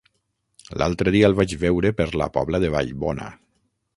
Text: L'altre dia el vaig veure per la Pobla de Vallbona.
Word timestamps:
L'altre 0.81 1.13
dia 1.15 1.27
el 1.31 1.35
vaig 1.41 1.53
veure 1.65 1.93
per 2.01 2.09
la 2.21 2.29
Pobla 2.39 2.61
de 2.65 2.75
Vallbona. 2.79 3.31